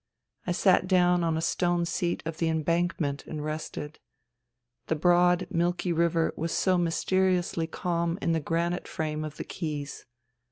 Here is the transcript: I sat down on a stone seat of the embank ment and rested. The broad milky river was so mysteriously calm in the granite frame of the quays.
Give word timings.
I 0.47 0.51
sat 0.51 0.87
down 0.87 1.23
on 1.23 1.37
a 1.37 1.41
stone 1.45 1.85
seat 1.85 2.23
of 2.25 2.39
the 2.39 2.47
embank 2.47 2.99
ment 2.99 3.23
and 3.27 3.45
rested. 3.45 3.99
The 4.87 4.95
broad 4.95 5.45
milky 5.51 5.93
river 5.93 6.33
was 6.35 6.51
so 6.51 6.75
mysteriously 6.79 7.67
calm 7.67 8.17
in 8.19 8.31
the 8.31 8.39
granite 8.39 8.87
frame 8.87 9.23
of 9.23 9.37
the 9.37 9.43
quays. 9.45 10.07